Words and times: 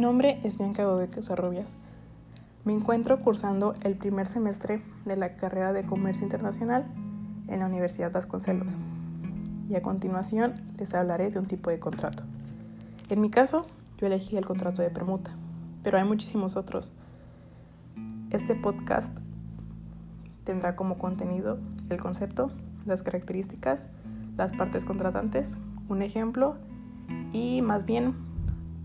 nombre 0.00 0.40
es 0.44 0.56
Bianca 0.56 0.84
Godoy 0.84 1.08
Casarrobias. 1.08 1.68
Me 2.64 2.72
encuentro 2.72 3.18
cursando 3.20 3.74
el 3.84 3.96
primer 3.96 4.26
semestre 4.26 4.82
de 5.04 5.16
la 5.16 5.36
carrera 5.36 5.72
de 5.72 5.84
Comercio 5.84 6.24
Internacional 6.24 6.86
en 7.48 7.60
la 7.60 7.66
Universidad 7.66 8.10
Vasconcelos. 8.10 8.76
Y 9.68 9.76
a 9.76 9.82
continuación 9.82 10.54
les 10.78 10.94
hablaré 10.94 11.30
de 11.30 11.38
un 11.38 11.46
tipo 11.46 11.70
de 11.70 11.78
contrato. 11.78 12.22
En 13.10 13.20
mi 13.20 13.30
caso, 13.30 13.62
yo 13.98 14.06
elegí 14.06 14.36
el 14.38 14.46
contrato 14.46 14.80
de 14.80 14.88
permuta, 14.88 15.32
pero 15.82 15.98
hay 15.98 16.04
muchísimos 16.04 16.56
otros. 16.56 16.90
Este 18.30 18.54
podcast 18.54 19.16
tendrá 20.44 20.76
como 20.76 20.96
contenido 20.96 21.58
el 21.90 22.00
concepto, 22.00 22.50
las 22.86 23.02
características, 23.02 23.88
las 24.38 24.52
partes 24.52 24.86
contratantes, 24.86 25.58
un 25.88 26.00
ejemplo 26.00 26.56
y 27.32 27.60
más 27.60 27.84
bien 27.84 28.29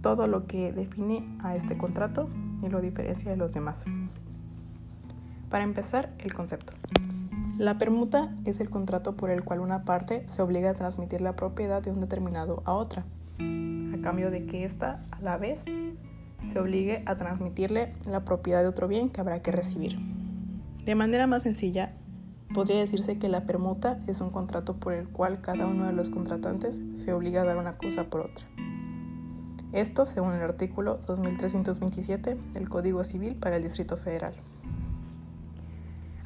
todo 0.00 0.26
lo 0.26 0.46
que 0.46 0.72
define 0.72 1.26
a 1.42 1.56
este 1.56 1.76
contrato 1.76 2.28
y 2.62 2.68
lo 2.68 2.80
diferencia 2.80 3.30
de 3.30 3.36
los 3.36 3.52
demás. 3.52 3.84
Para 5.50 5.64
empezar, 5.64 6.12
el 6.18 6.32
concepto. 6.32 6.72
La 7.58 7.76
permuta 7.76 8.34
es 8.44 8.60
el 8.60 8.70
contrato 8.70 9.16
por 9.16 9.30
el 9.30 9.44
cual 9.44 9.60
una 9.60 9.84
parte 9.84 10.24
se 10.28 10.40
obliga 10.40 10.70
a 10.70 10.74
transmitir 10.74 11.20
la 11.20 11.36
propiedad 11.36 11.82
de 11.82 11.90
un 11.90 12.00
determinado 12.00 12.62
a 12.64 12.72
otra, 12.72 13.04
a 13.38 14.00
cambio 14.00 14.30
de 14.30 14.46
que 14.46 14.64
ésta, 14.64 15.02
a 15.10 15.20
la 15.20 15.36
vez, 15.36 15.64
se 16.46 16.58
obligue 16.58 17.02
a 17.06 17.16
transmitirle 17.16 17.92
la 18.06 18.24
propiedad 18.24 18.62
de 18.62 18.68
otro 18.68 18.88
bien 18.88 19.10
que 19.10 19.20
habrá 19.20 19.42
que 19.42 19.52
recibir. 19.52 19.98
De 20.84 20.94
manera 20.94 21.26
más 21.26 21.42
sencilla, 21.42 21.92
podría 22.54 22.78
decirse 22.78 23.18
que 23.18 23.28
la 23.28 23.44
permuta 23.44 24.00
es 24.06 24.20
un 24.20 24.30
contrato 24.30 24.76
por 24.76 24.94
el 24.94 25.08
cual 25.08 25.40
cada 25.40 25.66
uno 25.66 25.86
de 25.86 25.92
los 25.92 26.08
contratantes 26.08 26.80
se 26.94 27.12
obliga 27.12 27.42
a 27.42 27.44
dar 27.44 27.58
una 27.58 27.76
cosa 27.76 28.04
por 28.04 28.22
otra. 28.22 28.46
Esto 29.72 30.04
según 30.04 30.32
el 30.34 30.42
artículo 30.42 30.98
2327 31.06 32.36
del 32.52 32.68
Código 32.68 33.04
Civil 33.04 33.36
para 33.36 33.56
el 33.56 33.62
Distrito 33.62 33.96
Federal. 33.96 34.34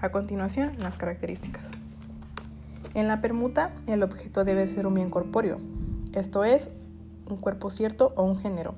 A 0.00 0.10
continuación, 0.10 0.78
las 0.78 0.96
características. 0.96 1.64
En 2.94 3.06
la 3.06 3.20
permuta, 3.20 3.74
el 3.86 4.02
objeto 4.02 4.44
debe 4.44 4.66
ser 4.66 4.86
un 4.86 4.94
bien 4.94 5.10
corpóreo, 5.10 5.58
esto 6.14 6.42
es, 6.42 6.70
un 7.28 7.36
cuerpo 7.36 7.68
cierto 7.68 8.14
o 8.16 8.22
un 8.22 8.38
género, 8.38 8.76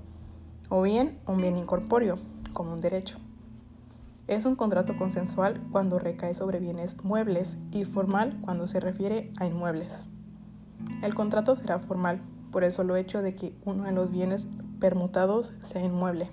o 0.69 0.83
bien 0.83 1.20
un 1.28 1.41
bien 1.41 1.56
incorpóreo, 1.56 2.17
como 2.53 2.72
un 2.72 2.81
derecho. 2.81 3.19
Es 4.27 4.47
un 4.47 4.56
contrato 4.56 4.97
consensual 4.97 5.62
cuando 5.70 6.00
recae 6.00 6.34
sobre 6.34 6.59
bienes 6.59 6.97
muebles 7.05 7.56
y 7.70 7.84
formal 7.84 8.37
cuando 8.41 8.67
se 8.67 8.81
refiere 8.81 9.33
a 9.37 9.47
inmuebles. 9.47 10.06
El 11.03 11.14
contrato 11.14 11.55
será 11.55 11.78
formal 11.78 12.20
por 12.57 12.65
el 12.65 12.73
solo 12.73 12.97
hecho 12.97 13.21
de 13.21 13.35
que 13.35 13.53
uno 13.67 13.85
de 13.85 13.93
los 13.93 14.11
bienes 14.11 14.49
permutados 14.81 15.53
sea 15.61 15.85
inmueble. 15.85 16.31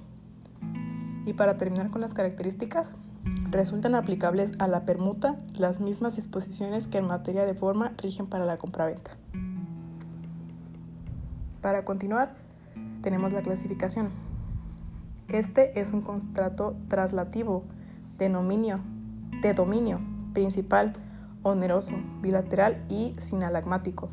Y 1.25 1.33
para 1.33 1.57
terminar 1.57 1.91
con 1.91 1.99
las 1.99 2.13
características, 2.13 2.93
resultan 3.51 3.93
aplicables 3.93 4.53
a 4.57 4.69
la 4.69 4.85
permuta 4.85 5.35
las 5.53 5.81
mismas 5.81 6.15
disposiciones 6.15 6.87
que 6.87 6.99
en 6.99 7.07
materia 7.07 7.45
de 7.45 7.53
forma 7.53 7.91
rigen 7.97 8.27
para 8.27 8.45
la 8.45 8.55
compraventa. 8.55 9.11
Para 11.61 11.83
continuar, 11.83 12.35
tenemos 13.01 13.33
la 13.33 13.41
clasificación. 13.41 14.07
Este 15.27 15.77
es 15.77 15.91
un 15.91 16.03
contrato 16.03 16.77
traslativo 16.87 17.65
de 18.17 18.29
dominio, 18.29 18.79
de 19.41 19.53
dominio 19.53 19.99
principal, 20.31 20.93
oneroso, 21.41 21.91
bilateral 22.21 22.81
y 22.87 23.13
sinalagmático. 23.19 24.07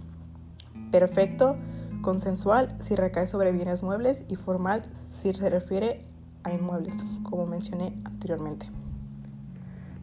Perfecto 0.90 1.56
consensual 2.00 2.74
si 2.80 2.96
recae 2.96 3.26
sobre 3.26 3.52
bienes 3.52 3.82
muebles 3.82 4.24
y 4.28 4.36
formal 4.36 4.82
si 5.08 5.32
se 5.32 5.50
refiere 5.50 6.02
a 6.42 6.52
inmuebles, 6.52 7.04
como 7.22 7.46
mencioné 7.46 8.00
anteriormente. 8.04 8.66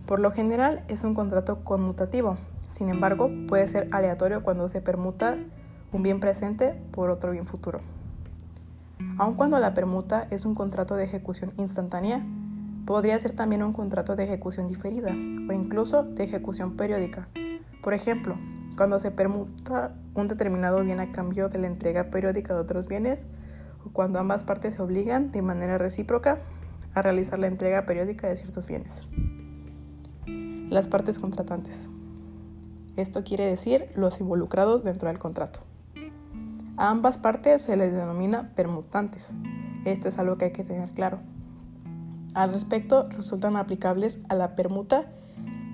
Por 0.06 0.20
lo 0.20 0.32
general 0.32 0.84
es 0.88 1.04
un 1.04 1.14
contrato 1.14 1.64
conmutativo, 1.64 2.38
sin 2.70 2.90
embargo 2.90 3.30
puede 3.48 3.68
ser 3.68 3.90
aleatorio 3.92 4.44
cuando 4.44 4.70
se 4.70 4.82
permuta 4.82 5.38
un 5.92 6.04
bien 6.04 6.20
presente 6.20 6.74
por 6.92 7.10
otro 7.10 7.32
bien 7.32 7.46
futuro. 7.46 7.80
Aun 9.18 9.36
cuando 9.36 9.60
la 9.60 9.74
permuta 9.74 10.28
es 10.32 10.46
un 10.46 10.56
contrato 10.56 10.96
de 10.96 11.06
ejecución 11.06 11.54
instantánea, 11.58 12.26
podría 12.86 13.20
ser 13.20 13.36
también 13.36 13.64
un 13.64 13.74
contrato 13.74 14.16
de 14.16 14.24
ejecución 14.24 14.68
diferida 14.68 15.12
o 15.12 15.54
incluso 15.54 16.04
de 16.04 16.24
ejecución 16.24 16.78
periódica. 16.78 17.28
Por 17.84 17.94
ejemplo, 17.94 18.38
cuando 18.78 19.00
se 19.00 19.10
permuta 19.10 19.96
un 20.14 20.28
determinado 20.28 20.84
bien 20.84 21.00
a 21.00 21.12
cambio 21.12 21.50
de 21.50 21.58
la 21.58 21.68
entrega 21.68 22.12
periódica 22.12 22.54
de 22.54 22.62
otros 22.62 22.88
bienes 22.88 23.24
o 23.84 23.90
cuando 23.92 24.20
ambas 24.20 24.44
partes 24.44 24.76
se 24.76 24.82
obligan 24.82 25.32
de 25.32 25.42
manera 25.42 25.80
recíproca 25.80 26.38
a 26.94 27.02
realizar 27.02 27.40
la 27.40 27.48
entrega 27.48 27.86
periódica 27.86 28.28
de 28.28 28.36
ciertos 28.36 28.68
bienes. 28.68 29.02
Las 30.70 30.88
partes 30.88 31.18
contratantes. 31.18 31.90
Esto 32.96 33.24
quiere 33.24 33.46
decir 33.46 33.90
los 33.96 34.20
involucrados 34.20 34.84
dentro 34.84 35.10
del 35.10 35.18
contrato. 35.18 35.60
A 36.78 36.92
ambas 36.92 37.18
partes 37.18 37.64
se 37.64 37.78
les 37.78 37.92
denomina 37.92 38.54
permutantes. 38.56 39.34
Esto 39.86 40.08
es 40.08 40.20
algo 40.20 40.38
que 40.38 40.46
hay 40.46 40.52
que 40.52 40.64
tener 40.64 40.92
claro. 40.92 41.20
Al 42.36 42.54
respecto, 42.54 43.10
resultan 43.10 43.56
aplicables 43.56 44.20
a 44.30 44.36
la 44.36 44.56
permuta 44.56 45.08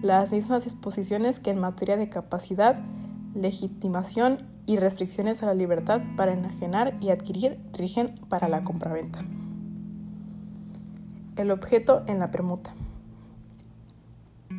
las 0.03 0.33
mismas 0.33 0.65
disposiciones 0.65 1.39
que 1.39 1.49
en 1.49 1.61
materia 1.61 1.95
de 1.95 2.09
capacidad, 2.09 2.77
legitimación 3.33 4.45
y 4.65 4.75
restricciones 4.75 5.41
a 5.41 5.45
la 5.45 5.53
libertad 5.53 6.01
para 6.17 6.33
enajenar 6.33 6.97
y 6.99 7.09
adquirir 7.09 7.57
rigen 7.71 8.19
para 8.27 8.49
la 8.49 8.65
compraventa. 8.65 9.23
El 11.37 11.51
objeto 11.51 12.03
en 12.07 12.19
la 12.19 12.31
permuta. 12.31 12.75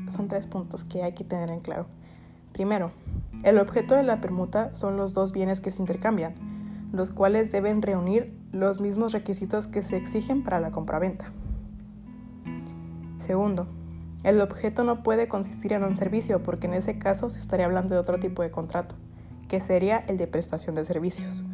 Son 0.08 0.28
tres 0.28 0.46
puntos 0.46 0.82
que 0.82 1.02
hay 1.02 1.12
que 1.12 1.24
tener 1.24 1.50
en 1.50 1.60
claro. 1.60 1.86
Primero, 2.54 2.90
el 3.42 3.58
objeto 3.58 3.94
de 3.94 4.02
la 4.02 4.22
permuta 4.22 4.74
son 4.74 4.96
los 4.96 5.12
dos 5.12 5.32
bienes 5.32 5.60
que 5.60 5.70
se 5.70 5.82
intercambian, 5.82 6.34
los 6.90 7.10
cuales 7.10 7.52
deben 7.52 7.82
reunir 7.82 8.34
los 8.50 8.80
mismos 8.80 9.12
requisitos 9.12 9.68
que 9.68 9.82
se 9.82 9.98
exigen 9.98 10.42
para 10.42 10.60
la 10.60 10.70
compraventa. 10.70 11.32
Segundo, 13.18 13.68
el 14.24 14.40
objeto 14.40 14.84
no 14.84 15.02
puede 15.02 15.28
consistir 15.28 15.74
en 15.74 15.84
un 15.84 15.96
servicio 15.96 16.42
porque 16.42 16.66
en 16.66 16.72
ese 16.72 16.98
caso 16.98 17.28
se 17.28 17.38
estaría 17.38 17.66
hablando 17.66 17.94
de 17.94 18.00
otro 18.00 18.18
tipo 18.18 18.42
de 18.42 18.50
contrato, 18.50 18.94
que 19.48 19.60
sería 19.60 19.98
el 19.98 20.16
de 20.16 20.26
prestación 20.26 20.74
de 20.74 20.86
servicios. 20.86 21.44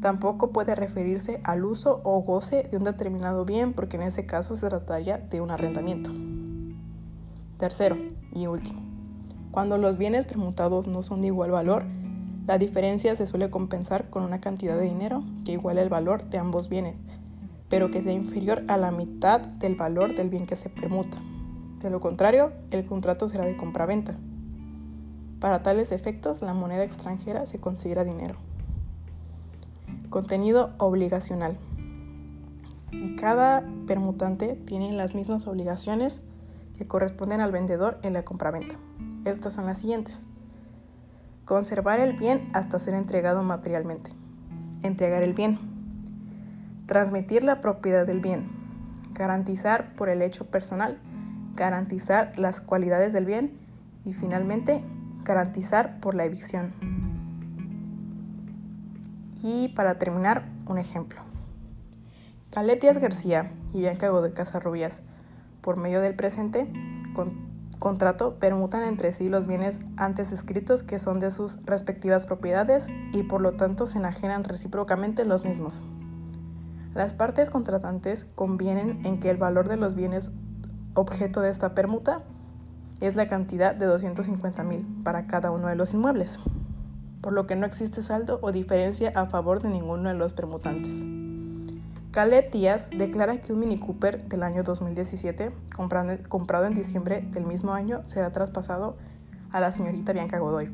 Tampoco 0.00 0.50
puede 0.50 0.74
referirse 0.74 1.40
al 1.44 1.66
uso 1.66 2.00
o 2.04 2.22
goce 2.22 2.68
de 2.70 2.78
un 2.78 2.84
determinado 2.84 3.44
bien 3.44 3.74
porque 3.74 3.98
en 3.98 4.02
ese 4.02 4.24
caso 4.24 4.56
se 4.56 4.66
trataría 4.66 5.18
de 5.18 5.42
un 5.42 5.50
arrendamiento. 5.50 6.10
Tercero 7.58 7.98
y 8.32 8.46
último, 8.46 8.80
cuando 9.50 9.76
los 9.76 9.98
bienes 9.98 10.24
permutados 10.24 10.86
no 10.86 11.02
son 11.02 11.20
de 11.20 11.26
igual 11.26 11.50
valor, 11.50 11.84
la 12.46 12.56
diferencia 12.56 13.14
se 13.14 13.26
suele 13.26 13.50
compensar 13.50 14.08
con 14.08 14.22
una 14.22 14.40
cantidad 14.40 14.78
de 14.78 14.84
dinero 14.84 15.22
que 15.44 15.52
iguale 15.52 15.82
el 15.82 15.90
valor 15.90 16.24
de 16.30 16.38
ambos 16.38 16.70
bienes, 16.70 16.94
pero 17.68 17.90
que 17.90 18.02
sea 18.02 18.12
inferior 18.12 18.62
a 18.68 18.78
la 18.78 18.90
mitad 18.90 19.40
del 19.40 19.74
valor 19.74 20.14
del 20.14 20.30
bien 20.30 20.46
que 20.46 20.56
se 20.56 20.70
permuta. 20.70 21.18
De 21.82 21.90
lo 21.90 22.00
contrario, 22.00 22.52
el 22.70 22.86
contrato 22.86 23.28
será 23.28 23.44
de 23.44 23.56
compraventa. 23.56 24.16
Para 25.40 25.62
tales 25.62 25.92
efectos, 25.92 26.40
la 26.42 26.54
moneda 26.54 26.84
extranjera 26.84 27.46
se 27.46 27.58
considera 27.58 28.04
dinero. 28.04 28.36
Contenido 30.08 30.70
obligacional. 30.78 31.56
Cada 33.18 33.64
permutante 33.86 34.54
tiene 34.54 34.92
las 34.92 35.14
mismas 35.14 35.46
obligaciones 35.46 36.22
que 36.78 36.86
corresponden 36.86 37.40
al 37.40 37.52
vendedor 37.52 37.98
en 38.02 38.14
la 38.14 38.24
compraventa. 38.24 38.76
Estas 39.24 39.54
son 39.54 39.66
las 39.66 39.78
siguientes. 39.78 40.24
Conservar 41.44 42.00
el 42.00 42.14
bien 42.14 42.48
hasta 42.54 42.78
ser 42.78 42.94
entregado 42.94 43.42
materialmente. 43.42 44.10
Entregar 44.82 45.22
el 45.22 45.34
bien. 45.34 45.58
Transmitir 46.86 47.42
la 47.42 47.60
propiedad 47.60 48.06
del 48.06 48.20
bien. 48.20 48.48
Garantizar 49.12 49.94
por 49.96 50.08
el 50.08 50.22
hecho 50.22 50.46
personal 50.46 50.98
garantizar 51.56 52.38
las 52.38 52.60
cualidades 52.60 53.12
del 53.12 53.24
bien 53.24 53.58
y 54.04 54.12
finalmente 54.12 54.84
garantizar 55.24 55.98
por 56.00 56.14
la 56.14 56.24
evicción. 56.24 56.72
Y 59.42 59.68
para 59.68 59.98
terminar, 59.98 60.44
un 60.66 60.78
ejemplo. 60.78 61.20
Caleb 62.50 62.80
Díaz 62.80 62.98
García 62.98 63.52
y 63.72 63.80
Bianca 63.80 64.08
Godoy 64.08 64.32
Casarrubias, 64.32 65.02
por 65.60 65.76
medio 65.76 66.00
del 66.00 66.14
presente 66.14 66.68
contrato, 67.78 68.38
permutan 68.38 68.82
entre 68.84 69.12
sí 69.12 69.28
los 69.28 69.46
bienes 69.46 69.80
antes 69.96 70.32
escritos 70.32 70.82
que 70.82 70.98
son 70.98 71.20
de 71.20 71.30
sus 71.30 71.64
respectivas 71.64 72.26
propiedades 72.26 72.88
y 73.12 73.24
por 73.24 73.40
lo 73.40 73.52
tanto 73.52 73.86
se 73.86 73.98
enajenan 73.98 74.44
recíprocamente 74.44 75.24
los 75.24 75.44
mismos. 75.44 75.82
Las 76.94 77.12
partes 77.12 77.50
contratantes 77.50 78.24
convienen 78.24 79.04
en 79.04 79.20
que 79.20 79.28
el 79.28 79.36
valor 79.36 79.68
de 79.68 79.76
los 79.76 79.94
bienes 79.94 80.30
objeto 80.96 81.40
de 81.40 81.50
esta 81.50 81.74
permuta 81.74 82.22
es 83.00 83.14
la 83.14 83.28
cantidad 83.28 83.74
de 83.74 83.86
250 83.86 84.64
mil 84.64 84.86
para 85.04 85.26
cada 85.26 85.50
uno 85.50 85.68
de 85.68 85.76
los 85.76 85.92
inmuebles, 85.92 86.38
por 87.20 87.32
lo 87.32 87.46
que 87.46 87.54
no 87.54 87.66
existe 87.66 88.02
saldo 88.02 88.38
o 88.42 88.50
diferencia 88.50 89.12
a 89.14 89.26
favor 89.26 89.62
de 89.62 89.68
ninguno 89.68 90.08
de 90.08 90.14
los 90.14 90.32
permutantes. 90.32 91.04
Caleb 92.10 92.50
Díaz 92.50 92.88
declara 92.96 93.42
que 93.42 93.52
un 93.52 93.60
Mini 93.60 93.78
Cooper 93.78 94.26
del 94.26 94.42
año 94.42 94.62
2017, 94.62 95.50
comprado 95.76 96.66
en 96.66 96.74
diciembre 96.74 97.28
del 97.30 97.44
mismo 97.44 97.74
año, 97.74 98.00
será 98.06 98.32
traspasado 98.32 98.96
a 99.52 99.60
la 99.60 99.70
señorita 99.70 100.14
Bianca 100.14 100.38
Godoy, 100.38 100.72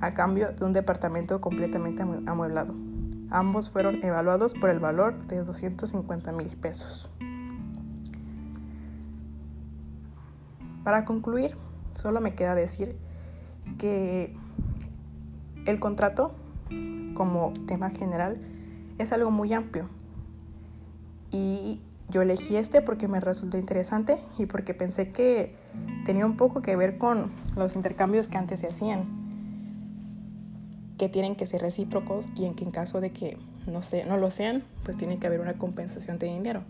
a 0.00 0.12
cambio 0.12 0.52
de 0.52 0.64
un 0.64 0.72
departamento 0.72 1.42
completamente 1.42 2.02
amueblado. 2.02 2.74
Ambos 3.30 3.68
fueron 3.68 4.02
evaluados 4.02 4.54
por 4.54 4.70
el 4.70 4.78
valor 4.78 5.26
de 5.26 5.44
250 5.44 6.32
mil 6.32 6.48
pesos. 6.56 7.10
Para 10.88 11.04
concluir, 11.04 11.54
solo 11.94 12.22
me 12.22 12.34
queda 12.34 12.54
decir 12.54 12.96
que 13.76 14.32
el 15.66 15.80
contrato, 15.80 16.34
como 17.12 17.52
tema 17.66 17.90
general, 17.90 18.40
es 18.96 19.12
algo 19.12 19.30
muy 19.30 19.52
amplio 19.52 19.86
y 21.30 21.82
yo 22.08 22.22
elegí 22.22 22.56
este 22.56 22.80
porque 22.80 23.06
me 23.06 23.20
resultó 23.20 23.58
interesante 23.58 24.16
y 24.38 24.46
porque 24.46 24.72
pensé 24.72 25.12
que 25.12 25.56
tenía 26.06 26.24
un 26.24 26.38
poco 26.38 26.62
que 26.62 26.74
ver 26.74 26.96
con 26.96 27.32
los 27.54 27.76
intercambios 27.76 28.28
que 28.28 28.38
antes 28.38 28.60
se 28.60 28.68
hacían, 28.68 29.04
que 30.96 31.10
tienen 31.10 31.36
que 31.36 31.44
ser 31.44 31.60
recíprocos 31.60 32.30
y 32.34 32.46
en 32.46 32.54
que 32.54 32.64
en 32.64 32.70
caso 32.70 33.02
de 33.02 33.12
que 33.12 33.36
no, 33.66 33.82
no 34.06 34.16
lo 34.16 34.30
sean, 34.30 34.64
pues 34.84 34.96
tiene 34.96 35.18
que 35.18 35.26
haber 35.26 35.42
una 35.42 35.58
compensación 35.58 36.18
de 36.18 36.28
dinero. 36.28 36.62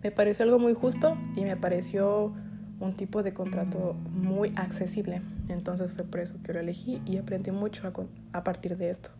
Me 0.00 0.12
pareció 0.12 0.44
algo 0.44 0.60
muy 0.60 0.74
justo 0.74 1.18
y 1.34 1.40
me 1.40 1.56
pareció 1.56 2.32
un 2.80 2.94
tipo 2.94 3.22
de 3.22 3.32
contrato 3.32 3.94
muy 4.12 4.52
accesible. 4.56 5.22
Entonces 5.48 5.92
fue 5.92 6.04
por 6.04 6.20
eso 6.20 6.36
que 6.42 6.52
lo 6.52 6.60
elegí 6.60 7.00
y 7.06 7.16
aprendí 7.16 7.50
mucho 7.50 7.86
a, 7.86 8.38
a 8.38 8.44
partir 8.44 8.76
de 8.76 8.90
esto. 8.90 9.10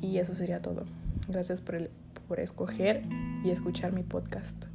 Y 0.00 0.18
eso 0.18 0.34
sería 0.34 0.60
todo. 0.60 0.84
Gracias 1.28 1.60
por 1.60 1.74
el 1.74 1.90
por 2.28 2.40
escoger 2.40 3.02
y 3.44 3.50
escuchar 3.50 3.92
mi 3.92 4.02
podcast. 4.02 4.66